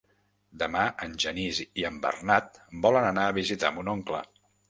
Demà 0.61 0.85
en 1.07 1.11
Genís 1.23 1.59
i 1.83 1.85
en 1.91 1.99
Bernat 2.07 2.59
volen 2.87 3.07
anar 3.13 3.27
a 3.33 3.37
visitar 3.39 3.73
mon 3.77 3.93
oncle. 3.97 4.23